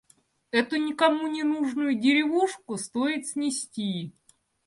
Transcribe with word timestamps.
Эту 0.49 0.77
никому 0.77 1.27
ненужную 1.27 1.93
деревушку 1.93 2.75
стоит 2.77 3.27
снести. 3.27 4.15